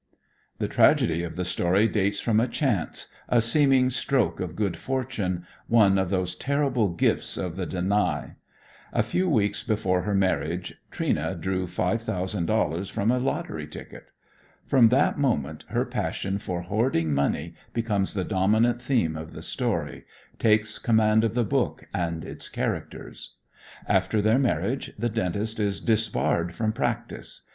[0.57, 5.45] The tragedy of the story dates from a chance, a seeming stroke of good fortune,
[5.67, 8.33] one of those terrible gifts of the Danai.
[8.93, 14.07] A few weeks before her marriage "Trina" drew $5 000 from a lottery ticket.
[14.65, 20.05] From that moment her passion for hoarding money becomes the dominant theme of the story,
[20.39, 23.35] takes command of the book and its characters.
[23.85, 27.43] After their marriage the dentist is disbarred from practice.